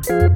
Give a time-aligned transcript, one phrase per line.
[0.00, 0.34] Merhaba.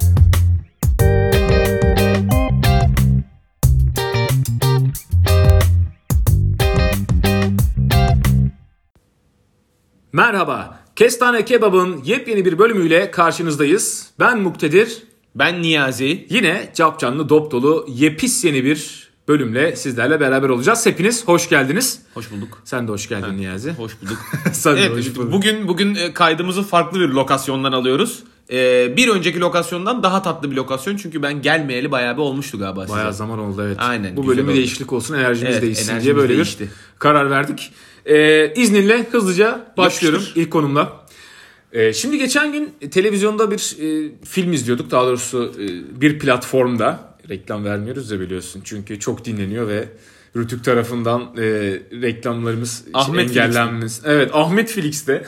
[10.96, 14.10] Kestane Kebab'ın yepyeni bir bölümüyle karşınızdayız.
[14.20, 15.02] Ben Muktedir.
[15.34, 16.26] Ben Niyazi.
[16.30, 20.86] Yine capcanlı dop dolu yepis yeni bir bölümle sizlerle beraber olacağız.
[20.86, 22.02] Hepiniz hoş geldiniz.
[22.14, 22.62] Hoş bulduk.
[22.64, 23.72] Sen de hoş geldin Niyazi.
[23.72, 24.18] Hoş bulduk.
[24.52, 25.32] Sen de evet, hoş bulduk.
[25.32, 28.24] bugün bugün e, kaydımızı farklı bir lokasyondan alıyoruz.
[28.50, 32.86] Ee, bir önceki lokasyondan daha tatlı bir lokasyon çünkü ben gelmeyeli bayağı bir olmuştu galiba
[32.86, 32.96] size.
[32.98, 33.76] Bayağı zaman oldu evet.
[33.80, 34.56] Aynen, Bu bölümü oldu.
[34.56, 36.64] değişiklik olsun enerjimiz Evet, değişsin enerjimiz diye böyle değişti.
[36.64, 37.72] bir karar verdik.
[38.06, 40.40] Ee, izninle hızlıca başlıyorum Yapıştır.
[40.42, 41.04] ilk konumla.
[41.72, 44.90] Ee, şimdi geçen gün televizyonda bir e, film izliyorduk.
[44.90, 47.13] Daha doğrusu e, bir platformda.
[47.28, 48.60] Reklam vermiyoruz da biliyorsun.
[48.64, 49.88] Çünkü çok dinleniyor ve
[50.36, 51.42] Rütük tarafından e,
[52.02, 53.92] reklamlarımız Ahmet engellenmiş.
[54.04, 55.26] Evet Ahmet Felix'te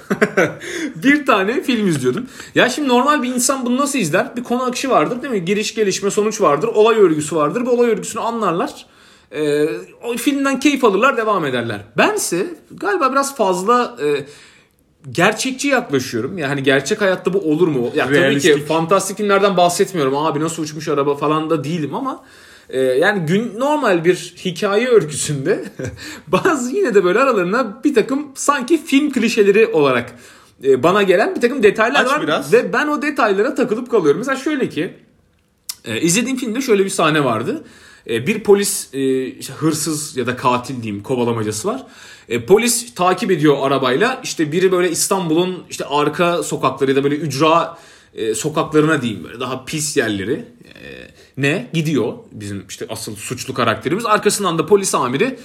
[1.03, 2.27] bir tane film izliyordum.
[2.55, 4.37] Ya şimdi normal bir insan bunu nasıl izler?
[4.37, 5.45] Bir konu akışı vardır değil mi?
[5.45, 6.69] Giriş gelişme sonuç vardır.
[6.69, 7.67] Olay örgüsü vardır.
[7.67, 8.87] Bu olay örgüsünü anlarlar.
[9.33, 9.65] E,
[10.03, 11.81] o filmden keyif alırlar devam ederler.
[11.99, 14.27] Bense galiba biraz fazla e,
[15.11, 16.39] gerçekçi yaklaşıyorum.
[16.39, 17.91] Yani gerçek hayatta bu olur mu?
[17.95, 18.69] Ya tabii ki Realistik.
[18.69, 20.17] fantastik filmlerden bahsetmiyorum.
[20.17, 22.25] Abi nasıl uçmuş araba falan da değilim ama
[22.69, 25.65] e, yani gün normal bir hikaye örgüsünde
[26.27, 30.13] bazı yine de böyle aralarına bir takım sanki film klişeleri olarak
[30.65, 32.53] e, bana gelen bir takım detaylar Aç var biraz.
[32.53, 34.19] ve ben o detaylara takılıp kalıyorum.
[34.19, 34.95] Mesela şöyle ki
[35.85, 37.65] e, izlediğim filmde şöyle bir sahne vardı.
[38.11, 41.87] E, bir polis e, işte hırsız ya da katil diyeyim kovalamacası var.
[42.29, 44.21] E, polis takip ediyor arabayla.
[44.25, 47.79] İşte biri böyle İstanbul'un işte arka sokakları ya da böyle ücra
[48.35, 50.45] sokaklarına diyeyim böyle daha pis yerleri
[51.37, 55.39] ne gidiyor bizim işte asıl suçlu karakterimiz arkasından da polis amiri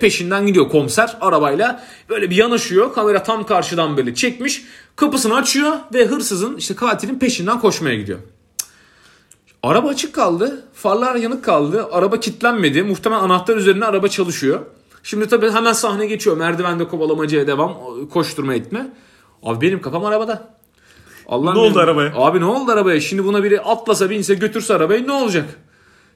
[0.00, 4.62] peşinden gidiyor komiser arabayla böyle bir yanaşıyor kamera tam karşıdan böyle çekmiş
[4.96, 8.18] kapısını açıyor ve hırsızın işte katilin peşinden koşmaya gidiyor.
[9.64, 10.64] Araba açık kaldı.
[10.74, 11.86] Farlar yanık kaldı.
[11.92, 12.82] Araba kilitlenmedi.
[12.82, 14.60] Muhtemelen anahtar üzerine araba çalışıyor.
[15.02, 16.36] Şimdi tabii hemen sahne geçiyor.
[16.36, 17.74] Merdivende kovalamacaya devam.
[18.12, 18.86] Koşturma etme.
[19.42, 20.54] Abi benim kafam arabada.
[21.28, 22.12] Allah'ım Ne oldu benim- arabaya?
[22.16, 23.00] Abi ne oldu arabaya?
[23.00, 25.44] Şimdi buna biri atlasa binse götürse arabayı ne olacak?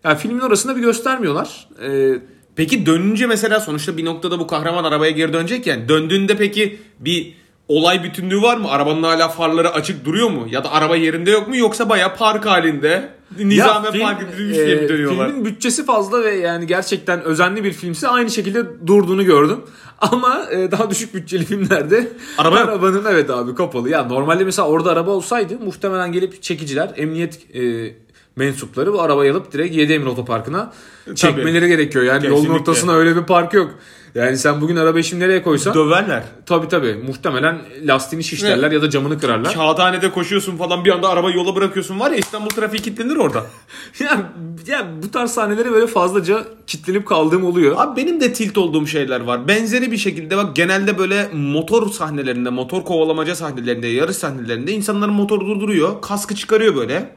[0.05, 1.69] Yani filmin orasında bir göstermiyorlar.
[1.83, 2.15] Ee,
[2.56, 5.89] Peki dönünce mesela sonuçta bir noktada bu kahraman arabaya geri dönecek yani.
[5.89, 7.34] Döndüğünde peki bir
[7.69, 8.71] olay bütünlüğü var mı?
[8.71, 10.47] Arabanın hala farları açık duruyor mu?
[10.51, 11.56] Ya da araba yerinde yok mu?
[11.56, 13.09] Yoksa bayağı park halinde
[13.39, 15.28] nizame film, park edilmiş diye mi e, dönüyorlar?
[15.28, 19.59] Filmin bütçesi fazla ve yani gerçekten özenli bir filmse aynı şekilde durduğunu gördüm.
[20.00, 22.09] Ama e, daha düşük bütçeli filmlerde
[22.39, 22.69] Araba yok.
[22.69, 23.89] arabanın evet abi kapalı.
[23.91, 27.94] Ya normalde mesela orada araba olsaydı muhtemelen gelip çekiciler, emniyet e,
[28.37, 30.72] mensupları bu arabayı alıp direkt Yedemir Otoparkı'na
[31.15, 32.05] çekmeleri gerekiyor.
[32.05, 32.60] Yani yolun Kesinlikle.
[32.60, 33.75] ortasına öyle bir park yok.
[34.15, 36.25] Yani sen bugün arabayı şimdi nereye koysan Döverler.
[36.47, 39.55] tabii tabii muhtemelen lastiğini şişlerler ya da camını kırarlar.
[39.55, 43.47] Kağıthanede koşuyorsun falan bir anda arabayı yola bırakıyorsun var ya İstanbul trafiği kilitlenir orada.
[44.01, 44.33] ya,
[44.67, 47.77] ya bu tarz sahneleri böyle fazlaca kitlenip kaldığım oluyor.
[47.79, 49.49] Abi benim de tilt olduğum şeyler var.
[49.49, 55.47] Benzeri bir şekilde bak genelde böyle motor sahnelerinde, motor kovalamaca sahnelerinde, yarış sahnelerinde insanların motoru
[55.47, 56.03] durduruyor.
[56.03, 57.17] Kaskı çıkarıyor böyle.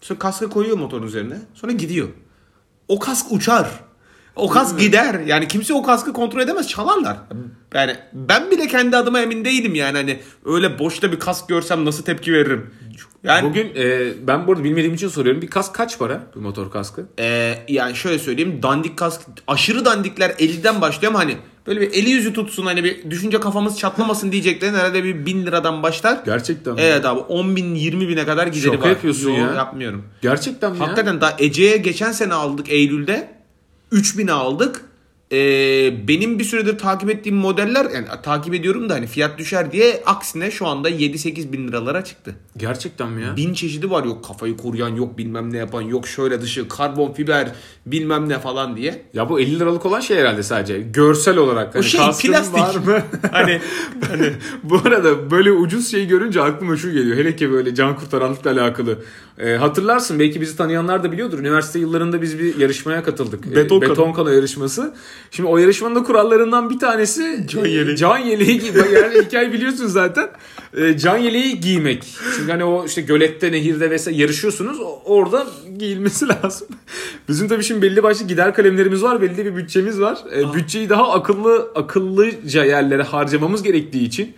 [0.00, 1.34] Sonra kaskı koyuyor motorun üzerine.
[1.54, 2.08] Sonra gidiyor.
[2.88, 3.68] O kask uçar.
[4.36, 5.20] O kask gider.
[5.26, 6.68] Yani kimse o kaskı kontrol edemez.
[6.68, 7.16] Çalarlar.
[7.74, 9.96] Yani ben bile kendi adıma emin değilim yani.
[9.96, 12.70] Hani öyle boşta bir kask görsem nasıl tepki veririm.
[13.24, 15.42] Yani Bugün e, ben bu arada bilmediğim için soruyorum.
[15.42, 16.20] Bir kask kaç para?
[16.34, 17.06] Bu motor kaskı.
[17.18, 22.10] Ee, yani şöyle söyleyeyim dandik kask aşırı dandikler 50'den başlıyor ama hani böyle bir eli
[22.10, 26.18] yüzü tutsun hani bir düşünce kafamız çatlamasın diyeceklerin herhalde bir 1000 liradan başlar.
[26.24, 26.80] Gerçekten mi?
[26.80, 28.88] Evet abi 10 bin 20 bine kadar gideri Şaka var.
[28.88, 29.54] yapıyorsun Yo, ya.
[29.54, 30.04] yapmıyorum.
[30.22, 30.84] Gerçekten mi ya?
[30.84, 33.41] Hakikaten daha Ece'ye geçen sene aldık Eylül'de
[33.92, 34.84] 3000'e aldık.
[35.32, 40.02] Ee, benim bir süredir takip ettiğim modeller yani takip ediyorum da hani fiyat düşer diye
[40.06, 42.34] aksine şu anda 7-8 bin liralara çıktı.
[42.56, 43.36] Gerçekten mi ya?
[43.36, 47.52] Bin çeşidi var yok kafayı koruyan yok bilmem ne yapan yok şöyle dışı karbon fiber
[47.86, 49.02] bilmem ne falan diye.
[49.14, 50.80] Ya bu 50 liralık olan şey herhalde sadece.
[50.80, 51.74] Görsel olarak.
[51.74, 52.60] Hani şey, kaskın plastik.
[52.60, 53.02] Var mı?
[53.32, 53.60] Hani
[54.08, 54.32] hani
[54.62, 57.16] bu arada böyle ucuz şey görünce aklıma şu geliyor.
[57.16, 58.98] Hele ki böyle can kurtaranlıkla alakalı.
[59.38, 61.38] Ee, hatırlarsın belki bizi tanıyanlar da biliyordur.
[61.38, 63.46] Üniversite yıllarında biz bir yarışmaya katıldık.
[63.46, 64.94] Ee, Beton Beton kano yarışması.
[65.30, 67.96] Şimdi o yarışmanın da kurallarından bir tanesi Can e, yeleği.
[67.96, 70.28] Can yeleği gi- Bak Yani hikaye biliyorsun zaten.
[70.76, 72.04] Ee, can yeleği giymek.
[72.36, 74.78] Çünkü hani o işte gölette, nehirde vesaire yarışıyorsunuz.
[75.04, 75.46] Orada
[75.78, 76.68] giyilmesi lazım.
[77.28, 79.22] Bizim tabii şimdi belli başlı gider kalemlerimiz var.
[79.22, 80.18] Belli bir bütçemiz var.
[80.36, 84.32] Ee, bütçeyi daha akıllı akıllıca yerlere harcamamız gerektiği için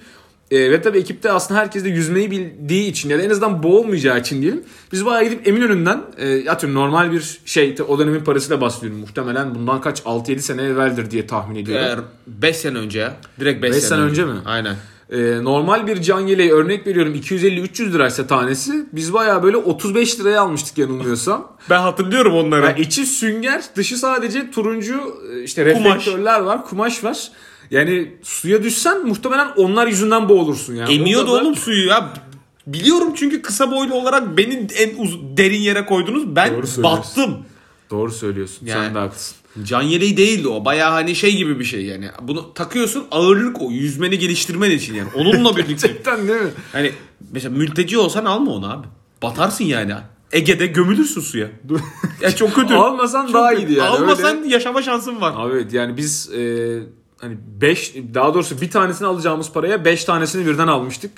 [0.54, 4.20] e, ve tabii ekipte aslında herkes de yüzmeyi bildiği için ya da en azından boğulmayacağı
[4.20, 4.62] için diyelim.
[4.92, 9.00] Biz bayağı gidip Eminönü'nden e, atıyorum normal bir şey o dönemin parasıyla bahsediyorum.
[9.00, 11.84] Muhtemelen bundan kaç 6-7 sene evveldir diye tahmin ediyorum.
[11.86, 13.16] eğer 5 sene önce ya.
[13.40, 14.34] Direkt 5 Beş sene, sene önce mi?
[14.44, 14.76] Aynen.
[15.10, 20.40] e, normal bir can yeleği örnek veriyorum 250-300 liraysa tanesi biz bayağı böyle 35 liraya
[20.40, 21.54] almıştık yanılmıyorsam.
[21.70, 22.64] Ben hatırlıyorum onları.
[22.66, 25.96] Yani içi sünger dışı sadece turuncu e, işte Kumaş.
[25.96, 27.30] reflektörler var kumaş var.
[27.70, 30.94] Yani suya düşsen muhtemelen onlar yüzünden boğulursun yani.
[30.94, 32.12] Emiyordu kadar- oğlum suyu ya.
[32.66, 36.36] Biliyorum çünkü kısa boylu olarak beni en uz- derin yere koydunuz.
[36.36, 37.36] Ben Doğru battım.
[37.90, 39.36] Doğru söylüyorsun Yani- sen de haklısın.
[39.64, 40.64] Can yeleği değildi o.
[40.64, 42.08] Baya hani şey gibi bir şey yani.
[42.22, 43.70] Bunu takıyorsun ağırlık o.
[43.70, 45.08] Yüzmeni geliştirmen için yani.
[45.14, 45.86] Onunla birlikte.
[45.86, 46.50] Gerçekten değil mi?
[46.72, 46.92] hani
[47.32, 48.86] mesela mülteci olsan alma onu abi.
[49.22, 49.92] Batarsın yani.
[50.32, 51.48] Ege'de gömülürsün suya.
[52.20, 52.74] ya çok kötü.
[52.74, 53.88] Almasan Çok daha iyiydi yani.
[53.88, 55.50] Almasan Öyle- yaşama şansın var.
[55.52, 56.78] Evet yani biz e,
[57.24, 61.10] hani 5 daha doğrusu bir tanesini alacağımız paraya 5 tanesini birden almıştık.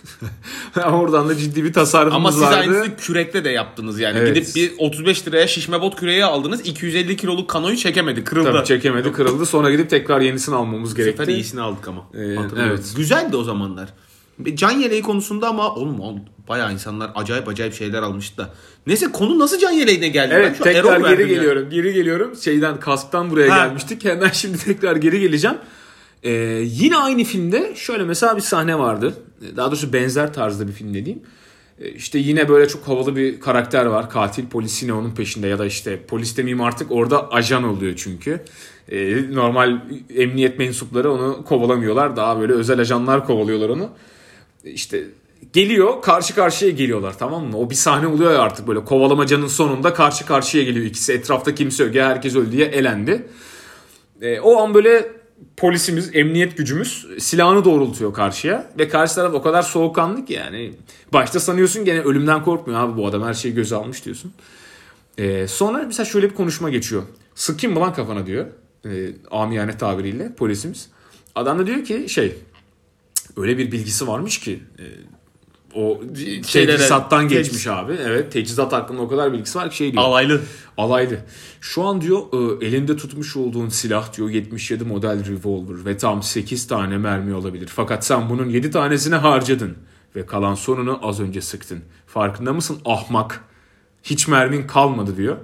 [0.93, 2.57] Oradan da ciddi bir tasarrufumuz Ama siz vardı.
[2.57, 4.19] aynısını kürekle de yaptınız yani.
[4.19, 4.35] Evet.
[4.35, 6.61] Gidip bir 35 liraya şişme bot küreği aldınız.
[6.67, 8.25] 250 kiloluk kanoyu çekemedi.
[8.25, 8.53] Kırıldı.
[8.53, 11.33] Tabii çekemedi kırıldı sonra gidip tekrar yenisini almamız Bu sefer gerekti.
[11.33, 12.03] iyisini aldık ama.
[12.15, 12.37] Ee,
[12.67, 12.93] evet.
[12.97, 13.89] Güzeldi o zamanlar.
[14.55, 18.51] Can yeleği konusunda ama oğlum oğlum, bayağı insanlar acayip acayip şeyler almıştı da.
[18.87, 20.31] Neyse konu nasıl can yeleğine geldi?
[20.31, 21.71] Ben Evet tekrar geri geliyorum.
[21.71, 22.37] Geri geliyorum.
[22.37, 23.65] Şeyden kasktan buraya Ha.
[23.65, 24.05] gelmiştik.
[24.05, 25.57] Hemen şimdi tekrar geri geleceğim.
[26.23, 26.31] Ee,
[26.65, 29.15] yine aynı filmde şöyle mesela bir sahne vardı.
[29.57, 31.21] Daha doğrusu benzer tarzda bir film dediğim.
[31.81, 34.11] Ee, İşte yine böyle çok havalı bir karakter var.
[34.11, 38.41] Katil polis yine onun peşinde ya da işte polis demeyeyim artık orada ajan oluyor çünkü.
[38.89, 39.81] Ee, normal
[40.17, 42.17] emniyet mensupları onu kovalamıyorlar.
[42.17, 43.91] Daha böyle özel ajanlar kovalıyorlar onu.
[44.65, 45.05] İşte
[45.53, 47.59] geliyor karşı karşıya geliyorlar tamam mı?
[47.59, 51.13] O bir sahne oluyor ya artık böyle kovalamacanın sonunda karşı karşıya geliyor ikisi.
[51.13, 53.27] Etrafta kimse yok ya herkes öldü diye elendi.
[54.23, 55.13] E, o an böyle
[55.57, 58.71] polisimiz, emniyet gücümüz silahını doğrultuyor karşıya.
[58.79, 60.73] Ve karşı taraf o kadar soğukkanlı ki yani.
[61.13, 64.33] Başta sanıyorsun gene ölümden korkmuyor abi bu adam her şeyi göze almış diyorsun.
[65.19, 67.03] E, sonra mesela şöyle bir konuşma geçiyor.
[67.35, 68.47] Sıkayım mı lan kafana diyor.
[68.85, 70.89] E, amiyane tabiriyle polisimiz.
[71.35, 72.35] Adam da diyor ki şey
[73.37, 74.85] öyle bir bilgisi varmış ki e,
[75.77, 76.01] o
[76.47, 77.93] Şeylere- teçhizattan teç- geçmiş abi.
[78.07, 80.03] Evet teçhizat hakkında o kadar bilgisi var ki şey diyor.
[80.05, 80.41] Alaylı.
[80.77, 81.19] Alaylı.
[81.61, 82.21] Şu an diyor
[82.61, 87.67] e, elinde tutmuş olduğun silah diyor 77 model revolver ve tam 8 tane mermi olabilir.
[87.75, 89.77] Fakat sen bunun 7 tanesini harcadın
[90.17, 91.81] ve kalan sonunu az önce sıktın.
[92.07, 93.45] Farkında mısın ahmak?
[94.03, 95.37] Hiç mermin kalmadı diyor.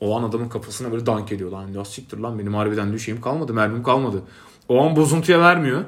[0.00, 1.50] O an adamın kafasına böyle dank ediyor.
[1.50, 4.22] Lan ya siktir lan benim harbiden diyor şeyim kalmadı mermim kalmadı.
[4.68, 5.84] O an bozuntuya vermiyor.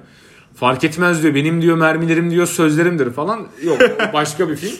[0.54, 3.46] Fark etmez diyor benim diyor mermilerim diyor sözlerimdir falan.
[3.62, 3.78] Yok
[4.12, 4.76] başka bir film.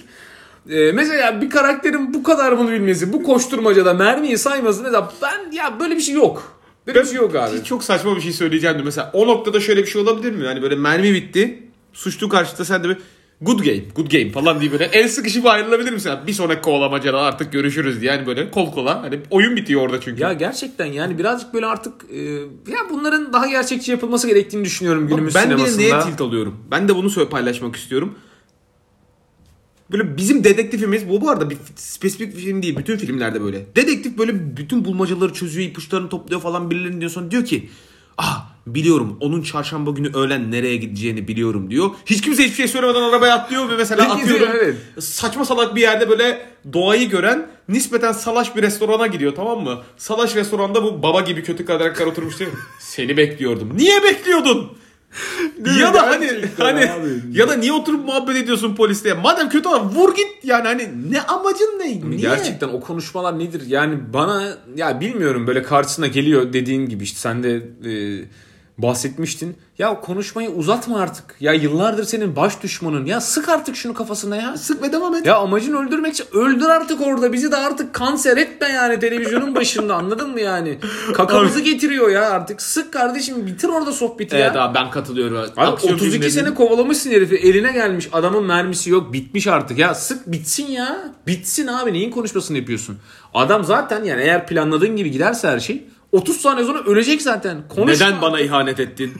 [0.71, 5.81] Ee, mesela bir karakterin bu kadar bunu bilmesi, bu koşturmacada mermiyi sayması mesela ben ya
[5.81, 6.63] böyle bir şey yok.
[6.87, 7.65] Böyle bir şey yok abi.
[7.65, 10.45] Çok saçma bir şey söyleyeceğim de mesela o noktada şöyle bir şey olabilir mi?
[10.45, 11.63] Yani böyle mermi bitti.
[11.93, 12.99] Suçlu karşıda sen de bir
[13.43, 16.13] good game, good game falan diye böyle el sıkışıp ayrılabilir misin?
[16.27, 18.13] Bir sonraki kovalamacada artık görüşürüz diye.
[18.13, 19.03] Yani böyle kol kola.
[19.03, 20.23] Hani oyun bitiyor orada çünkü.
[20.23, 22.23] Ya gerçekten yani birazcık böyle artık e,
[22.73, 25.99] ya bunların daha gerçekçi yapılması gerektiğini düşünüyorum günümüz ben bir de sinemasında.
[25.99, 26.57] neye tilt alıyorum?
[26.71, 28.15] Ben de bunu söyle paylaşmak istiyorum.
[29.93, 32.77] Böyle bizim dedektifimiz bu bu arada bir spesifik bir film değil.
[32.77, 33.77] Bütün filmlerde böyle.
[33.77, 37.69] Dedektif böyle bütün bulmacaları çözüyor, ipuçlarını topluyor falan birilerinin diyor sonra diyor ki
[38.19, 41.91] Ah biliyorum onun çarşamba günü öğlen nereye gideceğini biliyorum diyor.
[42.07, 44.77] Hiç kimse hiçbir şey söylemeden arabaya atlıyor ve mesela Peki, atıyorum evet.
[44.99, 49.79] saçma salak bir yerde böyle doğayı gören nispeten salaş bir restorana gidiyor tamam mı?
[49.97, 52.51] Salaş restoranda bu baba gibi kötü karakter oturmuş diyor.
[52.81, 53.77] Seni bekliyordum.
[53.77, 54.73] Niye bekliyordun?
[55.81, 57.09] ya da hani hani abi.
[57.33, 59.15] ya da niye oturup muhabbet ediyorsun polisle?
[59.15, 62.11] Madem kötü adam vur git yani hani ne amacın ne?
[62.11, 62.21] Niye?
[62.21, 63.63] Gerçekten o konuşmalar nedir?
[63.67, 68.25] Yani bana ya bilmiyorum böyle karşısına geliyor dediğin gibi işte sen de e,
[68.83, 69.57] bahsetmiştin.
[69.79, 71.25] Ya konuşmayı uzatma artık.
[71.41, 73.07] Ya yıllardır senin baş düşmanın.
[73.07, 74.57] Ya sık artık şunu kafasına ya.
[74.57, 75.27] sık ve devam et.
[75.27, 77.33] Ya amacın öldürmek için öldür artık orada.
[77.33, 80.79] Bizi de artık kanser etme yani televizyonun başında anladın mı yani?
[81.15, 82.63] Kakamızı getiriyor ya artık.
[82.63, 84.47] Sık kardeşim bitir orada sohbeti ya.
[84.47, 85.37] Evet abi ben katılıyorum.
[85.37, 89.95] Abi Aksiyon 32 filmlerinin- sene kovalamışsın herifi eline gelmiş adamın mermisi yok bitmiş artık ya
[89.95, 92.97] sık bitsin ya bitsin abi neyin konuşmasını yapıyorsun
[93.35, 98.07] adam zaten yani eğer planladığın gibi giderse her şey 30 saniye sonra ölecek zaten konuşma
[98.09, 99.13] Neden bana ihanet ettin?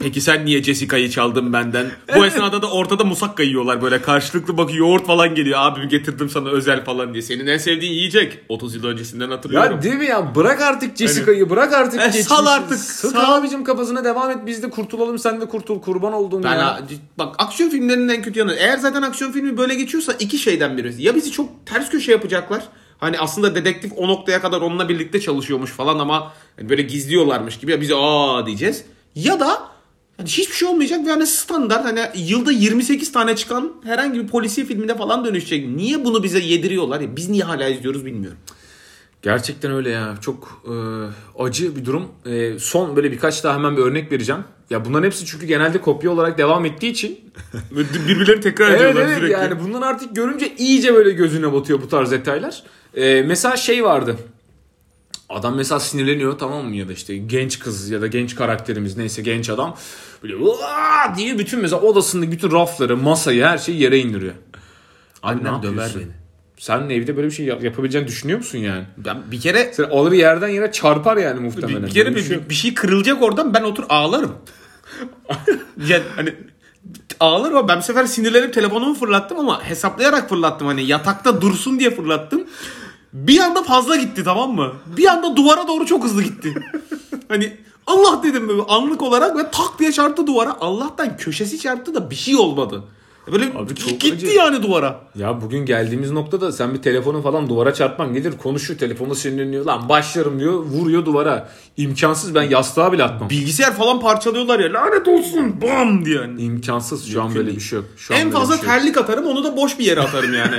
[0.00, 1.86] Peki sen niye Jessica'yı çaldın benden?
[2.16, 5.58] Bu esnada da ortada musakka yiyorlar böyle karşılıklı bak yoğurt falan geliyor.
[5.62, 7.22] Abim getirdim sana özel falan diye.
[7.22, 8.38] Senin en sevdiğin yiyecek.
[8.48, 9.72] 30 yıl öncesinden hatırlıyorum.
[9.76, 13.34] ya değil mi ya bırak artık Jessica'yı bırak artık E, sal artık, Sık sal.
[13.38, 16.80] abicim kafasına devam et biz de kurtulalım sen de kurtul kurban olduğum Ben ya.
[17.18, 18.54] bak aksiyon filmlerinin en kötü yanı.
[18.54, 21.02] Eğer zaten aksiyon filmi böyle geçiyorsa iki şeyden birisi.
[21.02, 22.62] Ya bizi çok ters köşe yapacaklar.
[22.98, 27.70] Hani aslında dedektif o noktaya kadar onunla birlikte çalışıyormuş falan ama hani böyle gizliyorlarmış gibi
[27.70, 28.84] ya bize aa diyeceğiz.
[29.14, 29.68] Ya da
[30.16, 34.66] hani hiçbir şey olmayacak ve hani standart hani yılda 28 tane çıkan herhangi bir polisiye
[34.66, 35.68] filmine falan dönüşecek.
[35.68, 38.38] Niye bunu bize yediriyorlar ya biz niye hala izliyoruz bilmiyorum.
[39.22, 40.14] Gerçekten öyle ya.
[40.20, 40.74] Çok e,
[41.42, 42.08] acı bir durum.
[42.26, 44.44] E, son böyle birkaç daha hemen bir örnek vereceğim.
[44.70, 47.20] Ya bunların hepsi çünkü genelde kopya olarak devam ettiği için.
[48.08, 49.32] Birbirlerini tekrar evet ediyorlar evet sürekli.
[49.32, 52.62] yani bundan artık görünce iyice böyle gözüne batıyor bu tarz detaylar.
[52.94, 54.16] E, mesela şey vardı.
[55.28, 59.22] Adam mesela sinirleniyor tamam mı ya da işte genç kız ya da genç karakterimiz neyse
[59.22, 59.76] genç adam
[60.22, 60.34] böyle
[61.16, 64.34] diye bütün mesela odasındaki bütün rafları, masayı her şeyi yere indiriyor.
[65.22, 66.25] Abi ne Annem döver beni.
[66.58, 68.84] Sen evde böyle bir şey yap- yapabileceğini düşünüyor musun yani?
[68.96, 71.82] Ben bir kere Sen alır yerden yere çarpar yani muhtemelen.
[71.82, 74.32] bir, bir kere Böyle bir, şey- bir şey kırılacak oradan ben otur ağlarım.
[75.88, 76.34] yani hani
[77.20, 80.66] ağlarım ama ben bu sefer sinirlenip telefonumu fırlattım ama hesaplayarak fırlattım.
[80.66, 82.44] Hani yatakta dursun diye fırlattım.
[83.12, 84.72] Bir anda fazla gitti tamam mı?
[84.96, 86.54] Bir anda duvara doğru çok hızlı gitti.
[87.28, 90.56] hani Allah dedim böyle anlık olarak ve tak diye çarptı duvara.
[90.60, 92.82] Allah'tan köşesi çarptı da bir şey olmadı.
[93.32, 94.26] Böyle Abi çok gitti acı.
[94.26, 95.00] yani duvara.
[95.14, 99.88] Ya bugün geldiğimiz noktada sen bir telefonu falan duvara çarpman gelir konuşuyor telefonu sinirleniyor lan
[99.88, 101.48] başlarım diyor vuruyor duvara.
[101.76, 103.30] İmkansız ben yastığa bile atmam.
[103.30, 106.16] Bilgisayar falan parçalıyorlar ya lanet olsun bam diye.
[106.16, 106.42] Yani.
[106.42, 107.88] İmkansız şu an böyle bir şey yok.
[107.96, 110.56] Şu an En fazla şey terlik atarım onu da boş bir yere atarım yani.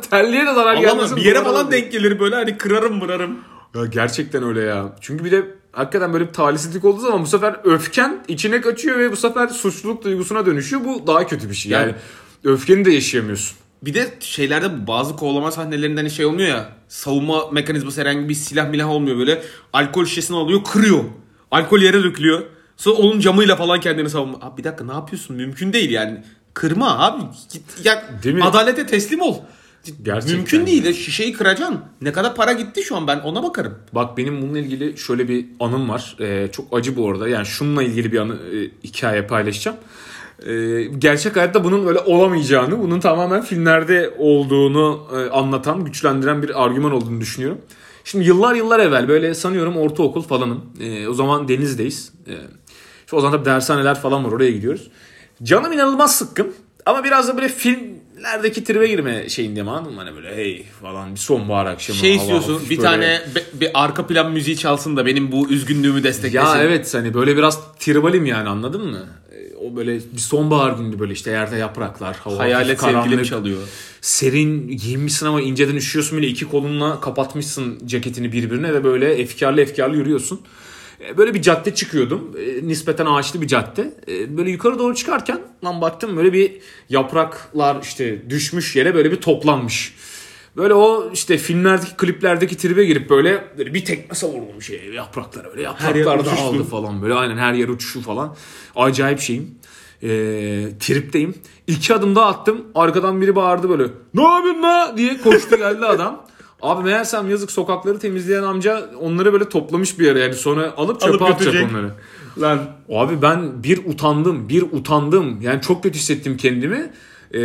[0.10, 1.16] Terliğe de zarar gelmesin.
[1.16, 3.38] bir yere falan denk gelir böyle hani kırarım mırarım.
[3.74, 4.92] Ya gerçekten öyle ya.
[5.00, 9.12] Çünkü bir de hakikaten böyle bir talihsizlik olduğu zaman bu sefer öfken içine kaçıyor ve
[9.12, 10.84] bu sefer suçluluk duygusuna dönüşüyor.
[10.84, 11.72] Bu daha kötü bir şey.
[11.72, 11.94] Yani, Yani-
[12.44, 13.56] öfkeni de yaşayamıyorsun.
[13.82, 16.72] Bir de şeylerde bazı kovalama sahnelerinde hani şey olmuyor ya.
[16.88, 19.42] Savunma mekanizması herhangi bir silah milah olmuyor böyle.
[19.72, 21.04] Alkol şişesini alıyor kırıyor.
[21.50, 22.42] Alkol yere dökülüyor.
[22.76, 24.38] Sonra onun camıyla falan kendini savunma.
[24.40, 25.36] Abi bir dakika ne yapıyorsun?
[25.36, 26.22] Mümkün değil yani.
[26.54, 27.22] Kırma abi.
[27.52, 28.44] Git, ya, Değil mi?
[28.44, 29.36] adalete teslim ol.
[30.02, 31.80] Gerçekten Mümkün değil de şişeyi kıracaksın.
[32.00, 33.78] Ne kadar para gitti şu an ben ona bakarım.
[33.92, 36.16] Bak benim bununla ilgili şöyle bir anım var.
[36.20, 37.28] Ee, çok acı bu arada.
[37.28, 39.76] Yani şununla ilgili bir anı, e, hikaye paylaşacağım.
[40.46, 46.92] Ee, gerçek hayatta bunun böyle olamayacağını, bunun tamamen filmlerde olduğunu e, anlatan, güçlendiren bir argüman
[46.92, 47.58] olduğunu düşünüyorum.
[48.04, 50.64] Şimdi yıllar yıllar evvel böyle sanıyorum ortaokul falanım.
[50.80, 52.12] Ee, o zaman Deniz'deyiz.
[52.28, 52.32] Ee,
[53.04, 54.90] işte o zaman da dershaneler falan var oraya gidiyoruz.
[55.42, 56.54] Canım inanılmaz sıkkın.
[56.86, 57.48] Ama biraz da böyle
[58.24, 60.00] filmlerdeki tribe girme şeyindeyim anladın mı?
[60.00, 61.98] Hani böyle hey falan bir sonbahar akşamı.
[61.98, 65.32] Şey hava istiyorsun hafif bir böyle- tane be- bir arka plan müziği çalsın da benim
[65.32, 66.46] bu üzgünlüğümü desteklesin.
[66.46, 69.06] Ya evet hani böyle biraz tribalim yani anladın mı?
[69.60, 73.58] O böyle bir sonbahar günü böyle işte yerde yapraklar, hava Hayalet hafif sevgilim çalıyor.
[74.00, 79.96] serin giyinmişsin ama inceden üşüyorsun bile iki kolunla kapatmışsın ceketini birbirine ve böyle efkarlı efkarlı
[79.96, 80.40] yürüyorsun.
[81.00, 82.36] Ee, Böyle bir cadde çıkıyordum.
[82.38, 83.94] Ee, Nispeten ağaçlı bir cadde.
[84.08, 86.52] Ee, Böyle yukarı doğru çıkarken lan baktım böyle bir
[86.88, 89.94] yapraklar işte düşmüş yere böyle bir toplanmış.
[90.56, 95.62] Böyle o işte filmlerdeki kliplerdeki tribe girip böyle, böyle bir tekme savurdum şey yapraklara böyle
[95.62, 98.36] yapraklar da aldı falan böyle aynen her yer uçuşu falan.
[98.76, 99.54] Acayip şeyim.
[100.02, 100.08] Ee,
[100.80, 101.34] tripteyim.
[101.66, 102.64] İki adım daha attım.
[102.74, 103.86] Arkadan biri bağırdı böyle.
[104.14, 106.26] Ne yapıyorsun la diye koştu geldi adam.
[106.62, 111.10] Abi meğersem yazık sokakları temizleyen amca onları böyle toplamış bir yere yani sonra alıp çöpe
[111.10, 111.70] Alıp atacak götürecek.
[111.70, 111.90] onları.
[112.40, 112.60] Lan
[112.92, 115.40] Abi ben bir utandım, bir utandım.
[115.42, 116.90] Yani çok kötü hissettim kendimi.
[117.34, 117.38] Ee,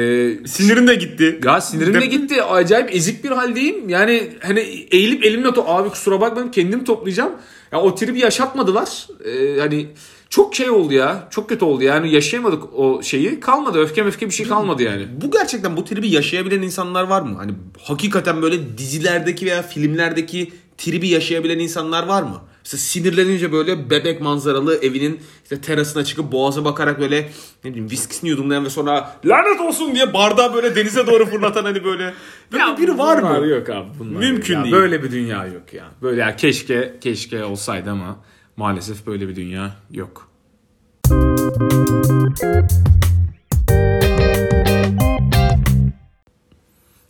[0.48, 1.40] sinirin de gitti.
[1.46, 2.44] ya sinirim de gitti.
[2.44, 3.90] Acayip ezik bir haldeyim.
[3.90, 4.60] Yani hani
[4.92, 7.32] eğilip elimle to abi kusura bakmayın kendim toplayacağım.
[7.72, 9.08] Ya o tribi yaşatmadılar.
[9.26, 9.88] Ee, hani
[10.29, 11.27] çok şey oldu ya.
[11.32, 11.84] Çok kötü oldu.
[11.84, 13.39] Yani yaşayamadık o şeyi.
[13.39, 13.79] Kalmadı.
[13.79, 15.08] Öfke öfke bir şey kalmadı yani.
[15.22, 17.38] Bu gerçekten bu tribi yaşayabilen insanlar var mı?
[17.38, 17.51] Hani
[17.82, 22.41] hakikaten böyle dizilerdeki veya filmlerdeki tribi yaşayabilen insanlar var mı?
[22.65, 27.29] Mesela sinirlenince böyle bebek manzaralı evinin işte terasına çıkıp boğaza bakarak böyle
[27.63, 31.84] ne bileyim viskisini yudumlayan ve sonra lanet olsun diye bardağı böyle denize doğru fırlatan hani
[31.84, 32.13] böyle.
[32.51, 33.48] Böyle biri var mı?
[33.48, 34.53] Yok abi bunlar Mümkün.
[34.53, 34.75] Ya değil.
[34.75, 35.86] Böyle bir dünya yok ya.
[36.01, 38.20] Böyle ya keşke keşke olsaydı ama
[38.58, 40.30] maalesef böyle bir dünya yok.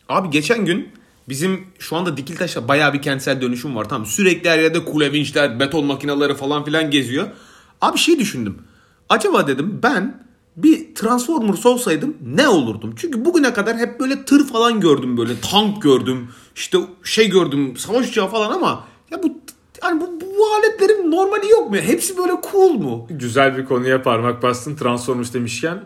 [0.09, 0.89] Abi geçen gün
[1.29, 3.89] bizim şu anda Dikiltaş'ta bayağı bir kentsel dönüşüm var.
[3.89, 7.27] Tamam sürekli her yerde kule vinçler, beton makineleri falan filan geziyor.
[7.81, 8.57] Abi şey düşündüm.
[9.09, 10.25] Acaba dedim ben
[10.57, 12.93] bir Transformers olsaydım ne olurdum?
[12.97, 16.29] Çünkü bugüne kadar hep böyle tır falan gördüm böyle tank gördüm.
[16.55, 19.39] işte şey gördüm savaş uçağı falan ama ya bu
[19.89, 21.75] yani bu, bu aletlerin normali yok mu?
[21.77, 23.07] Hepsi böyle cool mu?
[23.09, 25.79] Güzel bir konuya parmak bastın Transformers demişken.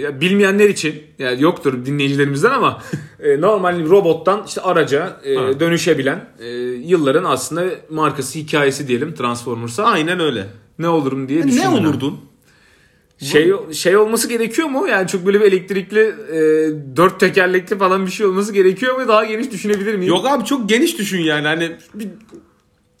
[0.00, 2.82] Ya bilmeyenler için yani yoktur dinleyicilerimizden ama
[3.20, 5.60] e, normal robottan işte araca e, Ha.
[5.60, 6.46] dönüşebilen e,
[6.86, 9.84] yılların aslında markası hikayesi diyelim Transformers'a.
[9.84, 10.46] Aynen öyle.
[10.78, 11.72] Ne olurum diye ne düşündüm.
[11.72, 12.20] olurdun?
[13.18, 14.86] Şey şey olması gerekiyor mu?
[14.88, 16.36] Yani çok böyle bir elektrikli e,
[16.96, 19.08] dört tekerlekli falan bir şey olması gerekiyor mu?
[19.08, 20.08] Daha geniş düşünebilir miyim?
[20.14, 22.08] Yok abi çok geniş düşün yani hani bir-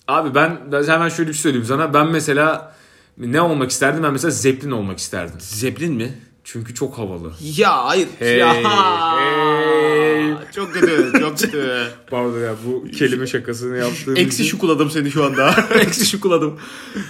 [0.08, 1.94] Abi ben, ben hemen şöyle bir şey söyleyeyim sana.
[1.94, 2.74] Ben mesela
[3.18, 4.02] ne olmak isterdim?
[4.02, 5.36] Ben mesela Zeppelin olmak isterdim.
[5.40, 6.18] Zeppelin mi?
[6.44, 7.32] Çünkü çok havalı.
[7.56, 8.08] Ya hayır.
[8.18, 8.54] Hey, ya.
[8.54, 10.34] hey.
[10.54, 11.20] Çok kötü.
[11.20, 11.86] Çok kötü.
[12.10, 15.54] Pardon ya bu kelime şakasını yaptığım Eksi için- şukuladım seni şu anda.
[15.80, 16.58] Eksi şukuladım.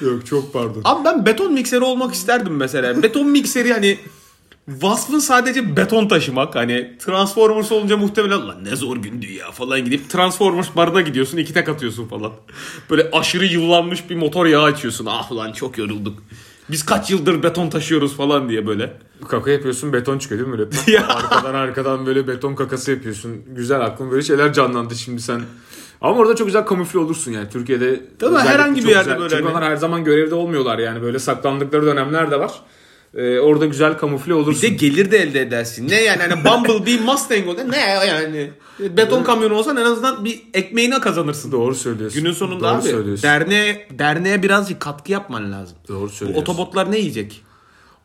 [0.02, 0.80] Yok çok pardon.
[0.84, 3.02] Abi ben beton mikseri olmak isterdim mesela.
[3.02, 3.98] Beton mikseri hani
[4.68, 6.54] vasfın sadece beton taşımak.
[6.54, 11.54] Hani Transformers olunca muhtemelen lan ne zor gündü ya falan gidip Transformers barına gidiyorsun iki
[11.54, 12.32] tek atıyorsun falan.
[12.90, 15.06] Böyle aşırı yıllanmış bir motor yağı açıyorsun.
[15.10, 16.22] Ah lan çok yorulduk.
[16.70, 18.96] Biz kaç yıldır beton taşıyoruz falan diye böyle.
[19.28, 20.92] Kaka yapıyorsun beton çıkıyor değil mi böyle?
[20.92, 21.08] Ya.
[21.08, 23.42] arkadan arkadan böyle beton kakası yapıyorsun.
[23.46, 25.42] Güzel aklım böyle şeyler canlandı şimdi sen.
[26.00, 28.00] Ama orada çok güzel kamufle olursun yani Türkiye'de.
[28.18, 29.18] Tabii, herhangi bir yerde güzel.
[29.18, 32.52] böyle Çünkü hani- onlar her zaman görevde olmuyorlar yani böyle saklandıkları dönemler de var.
[33.16, 34.62] Ee, orada güzel kamufle olursun.
[34.62, 35.88] Bir de gelir de elde edersin.
[35.88, 38.50] Ne yani hani Bumblebee Mustang olsa ne yani.
[38.80, 41.52] Beton kamyonu olsan en azından bir ekmeğine kazanırsın.
[41.52, 42.22] Doğru söylüyorsun.
[42.22, 43.22] Günün sonunda Doğru abi söylüyorsun.
[43.22, 45.76] derneğe, derneğe birazcık katkı yapman lazım.
[45.88, 46.42] Doğru Bu söylüyorsun.
[46.42, 47.42] otobotlar ne yiyecek?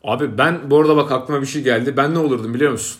[0.04, 1.96] Abi ben bu arada bak aklıma bir şey geldi.
[1.96, 2.96] Ben ne olurdum biliyor musun?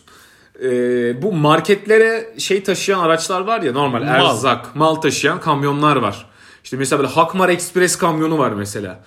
[0.64, 4.09] Ee, bu marketlere şey taşıyan araçlar var ya normal Mal.
[4.31, 6.29] erzak, mal taşıyan kamyonlar var.
[6.64, 9.05] İşte mesela böyle Hakmar Express kamyonu var mesela.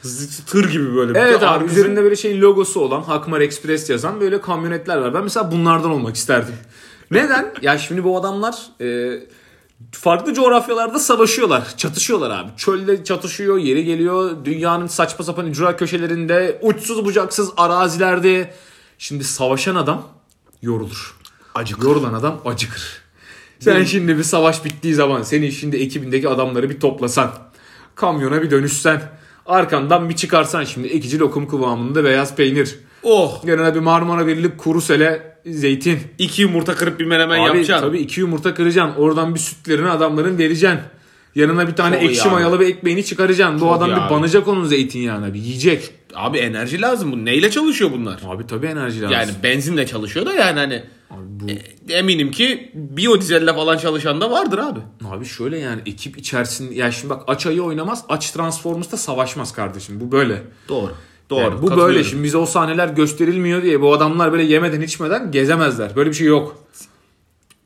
[0.47, 1.19] Tır gibi böyle.
[1.19, 5.13] Evet abi üzerinde böyle şeyin logosu olan Hakmar Express yazan böyle kamyonetler var.
[5.13, 6.55] Ben mesela bunlardan olmak isterdim.
[7.11, 7.53] Neden?
[7.61, 9.19] Ya şimdi bu adamlar e,
[9.91, 11.73] farklı coğrafyalarda savaşıyorlar.
[11.77, 12.49] Çatışıyorlar abi.
[12.57, 14.45] Çölde çatışıyor, yeri geliyor.
[14.45, 18.53] Dünyanın saçma sapan ücra köşelerinde, uçsuz bucaksız arazilerde.
[18.97, 20.07] Şimdi savaşan adam
[20.61, 21.15] yorulur.
[21.55, 21.83] Acıkır.
[21.87, 23.02] Yorulan adam acıkır.
[23.63, 27.31] Sen şimdi bir savaş bittiği zaman senin şimdi ekibindeki adamları bir toplasan.
[27.95, 29.01] Kamyona bir dönüşsen.
[29.45, 32.75] Arkandan bir çıkarsan şimdi ekici lokum kıvamında beyaz peynir.
[33.03, 33.45] Oh.
[33.45, 35.99] Yanına bir marmara verilip kuru sele zeytin.
[36.17, 37.87] İki yumurta kırıp bir menemen Abi yapacaksın.
[37.87, 39.01] tabii iki yumurta kıracaksın.
[39.01, 40.79] Oradan bir sütlerini adamların vereceksin.
[41.35, 42.29] Yanına bir tane Çok ekşi abi.
[42.29, 43.61] mayalı bir ekmeğini çıkaracaksın.
[43.61, 45.91] Bu adam bir banacak onun zeytinyağına bir yiyecek.
[46.15, 47.25] Abi enerji lazım bu.
[47.25, 48.19] Neyle çalışıyor bunlar?
[48.27, 49.13] Abi tabii enerji lazım.
[49.13, 51.49] Yani benzinle çalışıyor da yani hani Abi bu
[51.91, 54.79] e, eminim ki biyodizelle falan çalışan da vardır abi.
[55.05, 59.99] Abi şöyle yani ekip içerisinde ya şimdi bak aç ayı oynamaz aç Transformers'ta savaşmaz kardeşim
[59.99, 60.43] bu böyle.
[60.69, 60.91] Doğru.
[61.29, 61.41] Doğru.
[61.41, 65.95] Yani bu böyle şimdi bize o sahneler gösterilmiyor diye bu adamlar böyle yemeden içmeden gezemezler.
[65.95, 66.57] Böyle bir şey yok.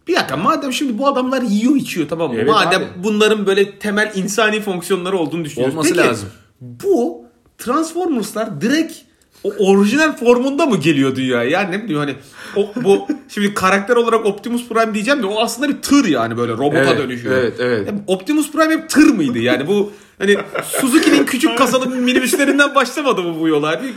[0.08, 2.38] Bir dakika madem şimdi bu adamlar yiyor içiyor tamam mı?
[2.40, 3.04] Evet madem abi.
[3.04, 5.76] bunların böyle temel insani fonksiyonları olduğunu düşünüyoruz.
[5.76, 6.30] Olması Peki, lazım.
[6.62, 7.26] Bu
[7.58, 9.07] Transformers'lar direkt
[9.44, 11.50] o orijinal formunda mı geliyor dünyaya?
[11.50, 12.16] Yani ne bileyim hani
[12.56, 16.52] o, bu şimdi karakter olarak Optimus Prime diyeceğim de o aslında bir tır yani böyle
[16.52, 17.38] robota Evet, dönüşüyor.
[17.38, 17.88] evet, evet.
[17.88, 23.40] Yani Optimus Prime hep tır mıydı yani bu hani Suzuki'nin küçük kasalı minibüslerinden başlamadı mı
[23.40, 23.82] bu yola?
[23.84, 23.94] Bir-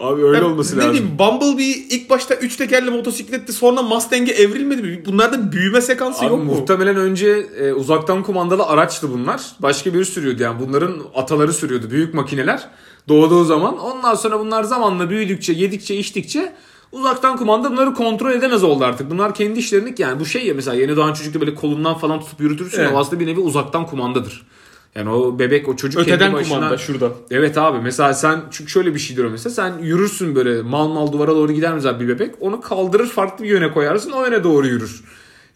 [0.00, 0.92] Abi öyle Ya olması ne lazım.
[0.92, 5.02] bileyim Bumblebee ilk başta 3 tekerli motosikletti sonra Mustang'e evrilmedi mi?
[5.06, 6.54] Bunlarda büyüme sekansı Abi yok mu?
[6.54, 7.28] muhtemelen önce
[7.60, 9.40] e, uzaktan kumandalı araçtı bunlar.
[9.60, 12.68] Başka biri sürüyordu yani bunların ataları sürüyordu büyük makineler
[13.08, 13.78] doğduğu zaman.
[13.78, 16.52] Ondan sonra bunlar zamanla büyüdükçe, yedikçe, içtikçe
[16.92, 19.10] uzaktan kumanda bunları kontrol edemez oldu artık.
[19.10, 22.40] Bunlar kendi işlerini yani bu şey ya mesela yeni doğan çocukta böyle kolundan falan tutup
[22.40, 22.80] yürütürsün.
[22.80, 22.92] Evet.
[22.96, 24.46] Aslında bir nevi uzaktan kumandadır.
[24.94, 26.54] Yani o bebek o çocuk Öteden kendi başına...
[26.54, 27.12] kumanda şurada.
[27.30, 31.12] Evet abi mesela sen çünkü şöyle bir şeydir o mesela sen yürürsün böyle mal mal
[31.12, 34.66] duvara doğru gider mesela bir bebek onu kaldırır farklı bir yöne koyarsın o yöne doğru
[34.66, 35.04] yürür.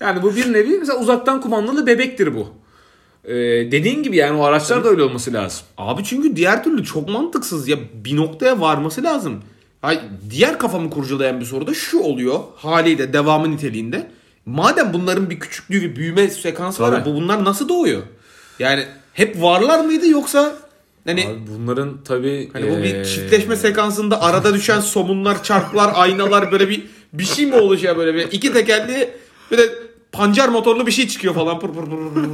[0.00, 2.48] Yani bu bir nevi mesela uzaktan kumandalı bebektir bu.
[3.24, 3.34] Ee,
[3.72, 5.66] dediğin gibi yani o araçlar da öyle olması lazım.
[5.78, 9.42] Abi çünkü diğer türlü çok mantıksız ya bir noktaya varması lazım.
[9.82, 14.10] Ay diğer kafamı kurcalayan bir soru da şu oluyor haliyle devamı niteliğinde.
[14.46, 18.02] Madem bunların bir küçüklüğü bir büyüme sekansı var bu bunlar nasıl doğuyor?
[18.58, 18.84] Yani
[19.18, 20.56] hep varlar mıydı yoksa?
[21.06, 26.68] Hani Abi bunların tabii hani bu bir çiftleşme sekansında arada düşen somunlar, çarklar, aynalar böyle
[26.68, 28.32] bir bir şey mi oluşuyor böyle bir?
[28.32, 29.10] İki tekerli
[29.50, 29.62] böyle
[30.12, 32.24] pancar motorlu bir şey çıkıyor falan pır pır pır pır.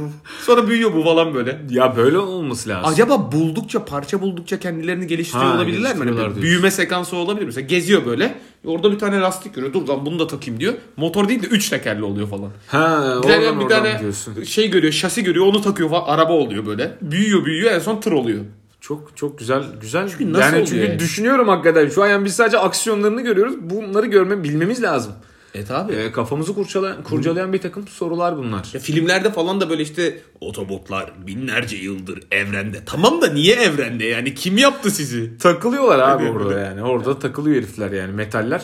[0.45, 1.61] Sonra büyüyor bu falan böyle.
[1.69, 2.91] ya böyle olması lazım.
[2.93, 5.85] Acaba buldukça parça buldukça kendilerini geliştiriyor Ha, olabilirler mi?
[5.85, 6.41] Hani geliştiriyorlar diyorsun.
[6.43, 7.45] büyüme sekansı olabilir.
[7.45, 8.35] Mesela geziyor böyle.
[8.65, 9.73] Orada bir tane lastik görüyor.
[9.73, 10.73] Dur lan bunu da takayım diyor.
[10.97, 12.49] Motor değil de üç tekerli oluyor falan.
[12.67, 14.43] ha, Bir tane, oradan, bir oradan tane diyorsun.
[14.43, 16.05] şey görüyor, şasi görüyor, onu takıyor falan.
[16.05, 16.97] Araba oluyor böyle.
[17.01, 18.39] Büyüyor, büyüyor en son tır oluyor.
[18.81, 20.09] Çok çok güzel güzel.
[20.09, 20.99] Çünkü nasıl yani oluyor çünkü yani?
[20.99, 21.89] düşünüyorum hakikaten.
[21.89, 23.55] Şu an yani biz sadece aksiyonlarını görüyoruz.
[23.61, 25.13] Bunları görme bilmemiz lazım.
[25.55, 25.93] Evet abi.
[25.93, 28.69] Ee, kafamızı kurcalayan, kurcalayan bir takım sorular bunlar.
[28.73, 32.77] Ya filmlerde falan da böyle işte otobotlar binlerce yıldır evrende.
[32.85, 34.35] Tamam da niye evrende yani?
[34.35, 35.37] Kim yaptı sizi?
[35.37, 36.37] Takılıyorlar abi Hadi.
[36.37, 36.83] orada yani.
[36.83, 38.61] Orada takılıyor herifler yani metaller.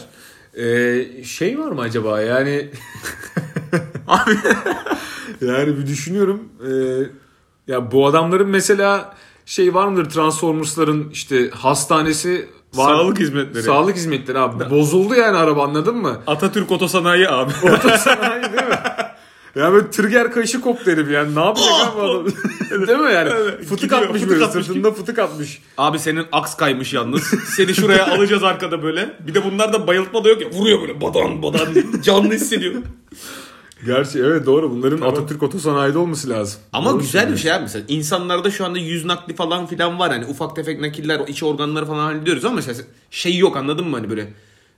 [0.58, 2.70] Ee, şey var mı acaba yani
[4.08, 4.32] abi
[5.42, 6.72] yani bir düşünüyorum Ee,
[7.68, 12.88] ya bu adamların mesela şey var mıdır Transformers'ların işte hastanesi var.
[12.90, 13.64] Sağlık hizmetleri.
[13.64, 14.70] Sağlık hizmetleri abi.
[14.70, 16.18] Bozuldu yani araba anladın mı?
[16.28, 17.52] Atatürk Otosanayi abi.
[17.64, 18.80] Otosanayi değil mi?
[19.56, 21.36] Ya böyle trigger kayışı koptu herif yani.
[21.36, 22.26] Ne yapacak abi adam?
[22.88, 23.30] Değil mi yani?
[23.34, 25.62] Evet, fıtık gidiyor, atmış fıtık böyle atmış sırtında fıtık atmış.
[25.78, 27.24] Abi senin aks kaymış yalnız.
[27.56, 29.10] Seni şuraya alacağız arkada böyle.
[29.20, 30.50] Bir de bunlarda bayıltma da yok ya.
[30.52, 31.68] Vuruyor böyle badan badan.
[32.02, 32.74] Canlı hissediyor.
[33.86, 36.62] Gerçi evet doğru bunların Atatürk otosanayide olması lazım.
[36.74, 37.86] Ama Doğru güzel bir şey abi mesela.
[37.88, 40.12] insanlarda şu anda yüz nakli falan filan var.
[40.12, 42.80] Hani ufak tefek nakiller, iç organları falan hallediyoruz ama mesela
[43.12, 44.34] şey yok anladın mı hani böyle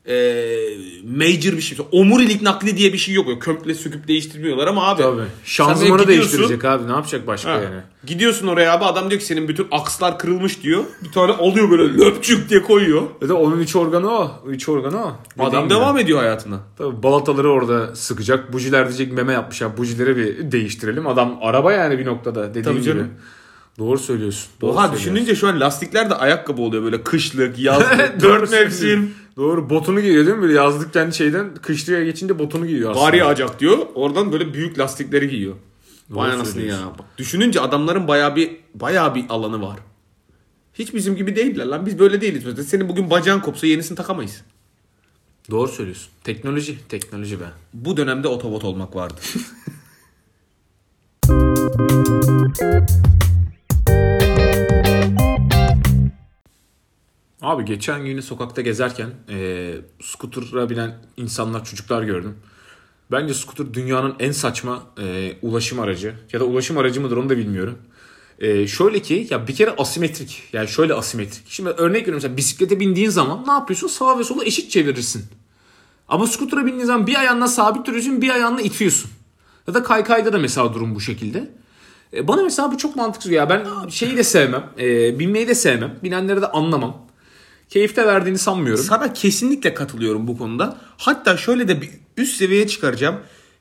[0.08, 0.78] eee
[1.18, 1.78] major bir şey.
[1.92, 3.44] Omurilik nakli diye bir şey yok.
[3.46, 5.02] Komple söküp değiştirmiyorlar ama abi.
[5.02, 5.22] Tabii.
[5.46, 7.82] Şanzımanı değiştirecek abi ne yapacak başka ha, yani?
[8.06, 10.84] Gidiyorsun oraya abi adam diyor ki senin bütün akslar kırılmış diyor.
[11.04, 13.02] Bir tane alıyor böyle löpçük diye koyuyor.
[13.22, 14.32] Ya da onun iç organı o.
[14.54, 15.16] İç organı o.
[15.40, 16.04] Adam Dediğin devam gibi.
[16.04, 16.60] ediyor hayatına.
[16.78, 18.54] Tabii balataları orada sıkacak.
[18.54, 19.78] Bujiler diyecek meme yapmışlar.
[19.78, 21.08] Bujileri bir değiştirelim.
[21.08, 22.86] Adam araba yani bir noktada dediğin Tabii gibi.
[22.86, 23.08] canım.
[23.80, 24.48] Doğru söylüyorsun.
[24.62, 25.16] Doğru Oha söylüyorsun.
[25.16, 29.14] düşününce şu an lastikler de ayakkabı oluyor böyle kışlık, yazlık, dört mevsim.
[29.38, 30.42] Doğru botunu giyiyor değil mi?
[30.42, 33.06] Böyle yazlık kendi şeyden kışlığa geçince botunu giyiyor aslında.
[33.06, 33.78] Kar yağacak diyor.
[33.96, 35.56] Oradan böyle büyük lastikleri giyiyor.
[36.10, 36.80] Vay anasını ya.
[37.00, 39.80] Bak, düşününce adamların bayağı bir bayağı bir alanı var.
[40.74, 41.86] Hiç bizim gibi değiller lan.
[41.86, 42.46] Biz böyle değiliz.
[42.46, 44.42] Mesela senin bugün bacağın kopsa yenisini takamayız.
[45.52, 46.10] Doğru söylüyorsun.
[46.24, 46.88] Teknoloji.
[46.90, 47.46] Teknoloji be.
[47.74, 49.22] Bu dönemde otobot olmak vardı.
[57.44, 62.36] Abi geçen günü sokakta gezerken e, skutura binen insanlar, çocuklar gördüm.
[63.12, 66.14] Bence skuter dünyanın en saçma e, ulaşım aracı.
[66.34, 67.78] Ya da ulaşım aracı mıdır onu da bilmiyorum.
[68.40, 70.44] E, şöyle ki ya bir kere asimetrik.
[70.54, 71.44] Yani şöyle asimetrik.
[71.48, 73.88] Şimdi örnek veriyorum mesela bisiklete bindiğin zaman ne yapıyorsun?
[73.88, 75.26] Sağa ve sola eşit çevirirsin.
[76.08, 79.12] Ama skutura bindiğin zaman bir ayağınla sabit duruyorsun bir ayağınla itiyorsun.
[79.68, 81.52] Ya da kaykayda da mesela durum bu şekilde.
[82.14, 83.32] E, bana mesela bu çok mantıksız.
[83.32, 84.70] Ya ben şeyi de sevmem.
[84.80, 86.00] E, binmeyi de sevmem.
[86.04, 87.03] Binenleri de anlamam.
[87.74, 88.84] Keyif de verdiğini sanmıyorum.
[88.84, 90.78] Sana kesinlikle katılıyorum bu konuda.
[90.98, 93.16] Hatta şöyle de bir üst seviyeye çıkaracağım.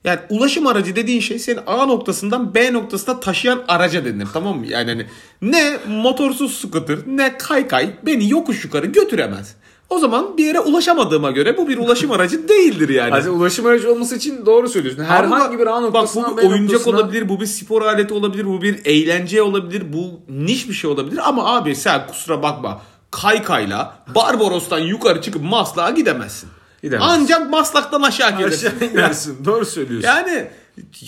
[0.04, 4.66] Yani ulaşım aracı dediğin şey seni A noktasından B noktasına taşıyan araca denir tamam mı?
[4.66, 5.06] Yani hani
[5.42, 9.54] ne motorsuz scooter ne kaykay beni yokuş yukarı götüremez.
[9.90, 13.10] O zaman bir yere ulaşamadığıma göre bu bir ulaşım aracı değildir yani.
[13.14, 15.04] Yani ulaşım aracı olması için doğru söylüyorsun.
[15.04, 18.14] Herhangi bir A Bak noktasından bu B bir oyuncak noktasına- olabilir, bu bir spor aleti
[18.14, 21.20] olabilir, bu bir eğlence olabilir, bu niş bir şey olabilir.
[21.28, 22.80] Ama abi sen kusura bakma
[23.12, 26.48] kaykayla Barbaros'tan yukarı çıkıp Maslak'a gidemezsin.
[26.82, 27.10] Gidemezsin.
[27.10, 28.66] Ancak Maslak'tan aşağı gelirsin.
[28.76, 29.44] Aşağı inersin.
[29.44, 30.08] Doğru söylüyorsun.
[30.08, 30.48] yani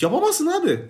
[0.01, 0.89] yapamazsın abi.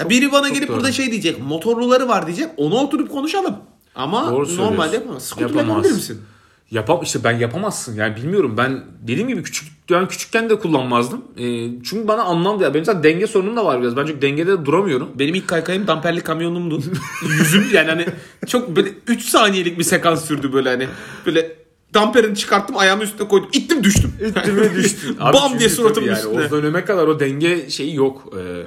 [0.00, 0.76] Ya biri bana çok gelip doğru.
[0.76, 3.56] burada şey diyecek, motorluları var diyecek, onu oturup konuşalım.
[3.94, 5.34] Ama Doğru normalde yapamaz.
[5.40, 5.66] Yapamaz.
[5.66, 6.22] yapabilir misin?
[6.70, 7.96] Yapam işte ben yapamazsın.
[7.96, 11.24] Yani bilmiyorum ben dediğim gibi küçük yani küçükken de kullanmazdım.
[11.38, 11.42] Ee,
[11.84, 13.96] çünkü bana anlam ya benim zaten denge sorunum da var biraz.
[13.96, 15.08] Ben çünkü dengede de duramıyorum.
[15.14, 16.82] Benim ilk kaykayım damperli kamyonumdu.
[17.38, 18.06] Yüzüm yani hani
[18.46, 20.86] çok böyle 3 saniyelik bir sekans sürdü böyle hani.
[21.26, 21.56] Böyle
[21.94, 23.48] damperini çıkarttım ayağımın üstüne koydum.
[23.52, 24.12] İttim düştüm.
[24.26, 25.16] İttime düştüm.
[25.20, 26.46] Abi Bam diye suratımın tabii üstüne.
[26.46, 28.32] O döneme kadar o denge şeyi yok.
[28.36, 28.62] Ee,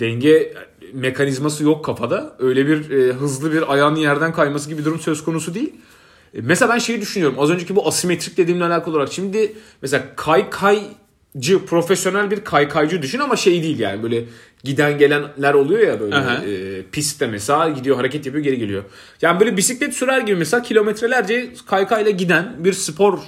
[0.00, 0.54] denge
[0.92, 2.36] mekanizması yok kafada.
[2.38, 5.72] Öyle bir e, hızlı bir ayağının yerden kayması gibi bir durum söz konusu değil.
[6.34, 7.40] E, mesela ben şeyi düşünüyorum.
[7.40, 9.12] Az önceki bu asimetrik dediğimle alakalı olarak.
[9.12, 14.02] Şimdi mesela kaykaycı, profesyonel bir kaykaycı düşün ama şey değil yani.
[14.02, 14.24] Böyle
[14.64, 16.44] giden gelenler oluyor ya böyle Aha.
[16.44, 18.84] e, pistte mesela gidiyor hareket yapıyor geri geliyor.
[19.22, 23.18] Yani böyle bisiklet sürer gibi mesela kilometrelerce kaykayla giden bir spor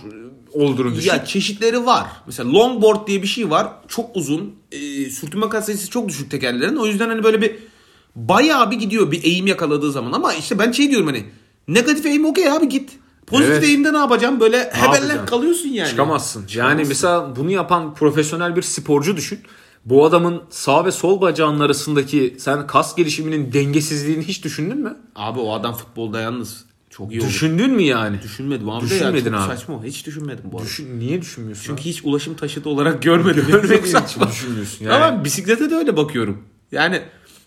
[0.52, 1.08] olduğunu düşün.
[1.10, 2.06] Ya çeşitleri var.
[2.26, 3.68] Mesela longboard diye bir şey var.
[3.88, 4.54] Çok uzun.
[4.72, 6.76] E, sürtünme kat sayısı çok düşük tekerlerin.
[6.76, 7.56] O yüzden hani böyle bir
[8.16, 10.12] bayağı bir gidiyor bir eğim yakaladığı zaman.
[10.12, 11.24] Ama işte ben şey diyorum hani
[11.68, 12.92] negatif eğim okey abi git.
[13.26, 13.64] Pozitif Evet.
[13.64, 14.40] eğimde ne yapacağım?
[14.40, 15.26] Böyle yapacaksın?
[15.26, 15.88] kalıyorsun yani.
[15.88, 16.44] Çıkamazsın.
[16.54, 19.38] Yani mesela bunu yapan profesyonel bir sporcu düşün.
[19.84, 24.96] Bu adamın sağ ve sol bacağının arasındaki sen kas gelişiminin dengesizliğini hiç düşündün mü?
[25.16, 27.20] Abi o adam futbolda yalnız çok iyi.
[27.20, 28.22] Düşündün mü yani?
[28.22, 28.84] Düşünmedim abi.
[28.84, 29.46] Düşünmedin ya, abi.
[29.56, 29.84] Saçma.
[29.84, 30.66] Hiç düşünmedim bu arada.
[30.68, 31.64] Düşün, niye düşünmüyorsun?
[31.66, 31.88] Çünkü abi?
[31.88, 33.44] hiç ulaşım taşıtı olarak görmedim.
[33.48, 34.28] Görmediğin Çok için saçma.
[34.28, 34.84] düşünmüyorsun.
[34.84, 34.94] Yani.
[35.04, 36.42] Ama bisiklete de öyle bakıyorum.
[36.72, 37.02] Yani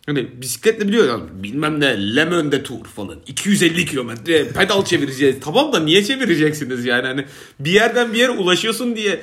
[0.09, 5.35] hani bisikletle biliyor bilmem ne Lemön'de tur falan 250 kilometre pedal çevireceğiz.
[5.41, 7.25] Tamam da niye çevireceksiniz yani hani
[7.59, 9.21] bir yerden bir yere ulaşıyorsun diye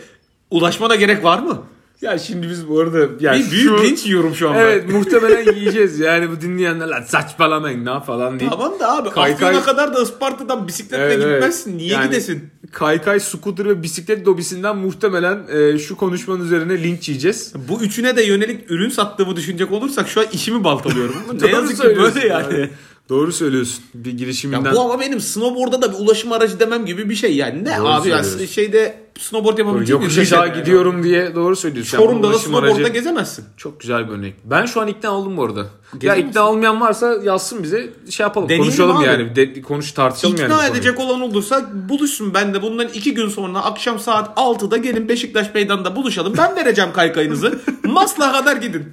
[0.51, 1.67] ulaşmana gerek var mı?
[2.03, 4.97] Ya şimdi biz bu arada yani bir büyük şu- linç yiyorum şu an Evet ben.
[4.97, 5.99] muhtemelen yiyeceğiz.
[6.01, 8.53] Yani bu dinleyenler lan saçmalamayın ne falan deyip.
[8.53, 11.35] Tamam da abi Kaykay- Afyon'a kadar da Isparta'dan bisikletle Evet, evet.
[11.35, 11.79] gitmezsin.
[11.79, 12.51] Niye Yani gidesin?
[12.73, 17.53] Kaykay, scooter ve bisiklet lobisinden muhtemelen e, şu konuşmanın üzerine linç yiyeceğiz.
[17.69, 21.15] Bu üçüne de yönelik ürün sattığımı düşünecek olursak şu an işimi baltalıyorum.
[21.43, 22.71] ne yazık ki böyle yani.
[23.09, 23.85] Doğru söylüyorsun.
[23.95, 24.75] Bir Ya girişiminden.
[24.75, 27.65] bu ama benim snowboard'a da bir ulaşım aracı demem gibi bir şey yani.
[27.65, 30.53] Ne Doğru abi ya şeyde snowboard yapabileceğin bir ülke yani.
[30.55, 31.99] gidiyorum diye doğru söylüyorsun.
[31.99, 33.45] Çorum'da da snowboard'da aracı- gezemezsin.
[33.57, 34.35] Çok güzel bir örnek.
[34.45, 35.61] Ben şu an ikna oldum bu arada.
[35.61, 35.67] ya
[35.99, 36.29] Gezemezsin.
[36.29, 38.49] ikna olmayan varsa yazsın bize şey yapalım.
[38.49, 39.05] Deneyelim konuşalım abi.
[39.07, 39.37] yani.
[39.37, 40.51] De, konuş tartışalım yani.
[40.51, 44.77] bu İkna edecek olan olursa buluşsun ben de bundan iki gün sonra akşam saat 6'da
[44.77, 46.35] gelin Beşiktaş Meydanı'nda buluşalım.
[46.39, 47.59] Ben vereceğim kaykayınızı.
[47.85, 48.85] Maslak'a kadar gidin.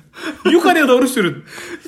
[0.52, 1.38] Yukarıya doğru sürün.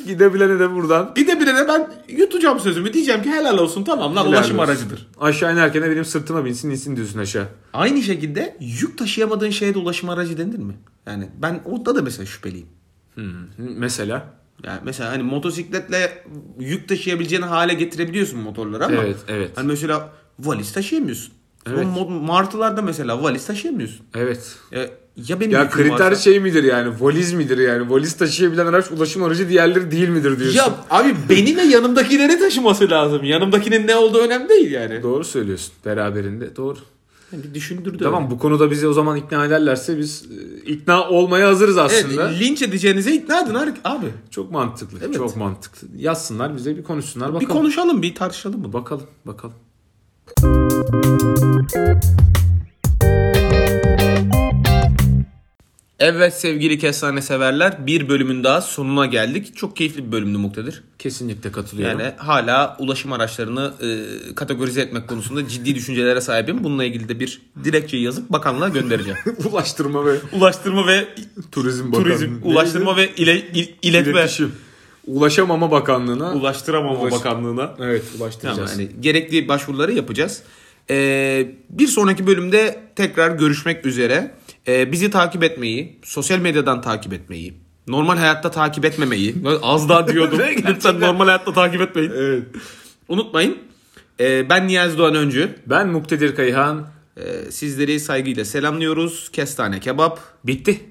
[0.07, 1.11] Gidebilene de buradan.
[1.15, 2.93] Bir de birine ben yutacağım sözümü.
[2.93, 4.69] Diyeceğim ki helal olsun tamam lan Helal ulaşım olsun.
[4.71, 5.07] aracıdır.
[5.21, 7.45] Aşağı inerken de benim sırtıma binsin insin diyorsun aşağı.
[7.73, 8.24] Aynı şekilde
[8.59, 10.73] yük taşıyamadığın şeye de ulaşım aracı denir mi?
[11.07, 12.67] Yani ben orada da mesela şüpheliyim.
[13.15, 13.21] Hı,
[13.57, 14.33] Mesela.
[14.63, 16.23] Yani mesela hani motosikletle
[16.59, 19.51] yük taşıyabileceğin hale getirebiliyorsun motorları ama Evet, evet.
[19.55, 20.09] hani mesela
[20.39, 21.33] valiz taşıyamıyorsun.
[21.69, 21.85] Evet.
[21.99, 24.05] O martılarda mesela valiz taşıyamıyorsun.
[24.15, 24.55] Evet.
[24.71, 24.87] Ya,
[25.27, 26.93] ya benim Ya kriter varsa- şey midir yani?
[26.99, 27.89] Valiz midir yani?
[27.89, 30.57] Valiz taşıyabilen araç ulaşım aracı diğerleri değil midir diyorsun.
[30.57, 33.23] Ya abi beni ve yanımdakileri taşıması lazım.
[33.23, 35.03] Yanımdakinin ne olduğu önemli değil yani.
[35.03, 35.73] Doğru söylüyorsun.
[35.85, 36.55] Beraberinde.
[36.55, 36.77] Doğru.
[37.31, 38.03] Bir düşündürdü.
[38.03, 40.25] Tamam bu konuda bizi o zaman ikna ederlerse biz
[40.65, 42.23] e, ikna olmaya hazırız Evet, aslında.
[42.25, 44.07] linç edeceğinize ikna edin abi.
[44.29, 44.97] Çok mantıklı.
[45.01, 45.13] Evet.
[45.15, 45.87] Çok mantıklı.
[45.97, 47.41] Yazsınlar bize bir konuşsunlar bakalım.
[47.41, 48.73] Bir konuşalım, bir tartışalım mı?
[48.73, 49.55] Bakalım, bakalım.
[55.99, 59.55] Evet sevgili kestane severler bir bölümün daha sonuna geldik.
[59.57, 60.83] Çok keyifli bir bölümdü Muktedir.
[60.99, 61.99] Kesinlikle katılıyorum.
[61.99, 66.63] Yani hala ulaşım araçlarını e, kategorize etmek konusunda ciddi düşüncelere sahibim.
[66.63, 69.19] Bununla ilgili de bir dilekçe yazıp bakanlığa göndereceğim.
[69.51, 71.07] Ulaştırma ve Ulaştırma ve
[71.51, 72.47] Turizm Turizm, Bakanlığı.
[72.53, 74.11] Ulaştırma ve ile, il- iletme.
[74.11, 74.51] İletişim.
[75.07, 76.33] Ulaşamama Bakanlığı'na.
[76.33, 77.73] Ulaştıramama Ulaş- Bakanlığı'na.
[77.79, 78.73] evet Tamam, ulaştıracağız.
[78.73, 80.41] hani gerekli başvuruları yapacağız.
[80.89, 84.31] Ee, bir sonraki bölümde tekrar görüşmek üzere.
[84.67, 87.53] Ee, bizi takip etmeyi, sosyal medyadan takip etmeyi,
[87.87, 90.39] normal hayatta takip etmemeyi, az daha diyordum.
[90.67, 92.11] Lütfen normal hayatta takip etmeyin.
[92.17, 92.43] Evet.
[93.07, 93.57] Unutmayın.
[94.19, 95.55] Ee, ben Niyazi Doğan Öncü.
[95.65, 96.87] Ben Muktedir Kayhan.
[97.17, 99.29] Ee, sizleri saygıyla selamlıyoruz.
[99.31, 100.19] Kestane kebap.
[100.43, 100.81] Bitti.